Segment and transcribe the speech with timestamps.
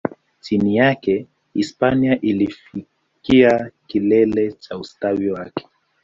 [0.41, 5.67] Chini yake, Hispania ilifikia kilele cha ustawi wake.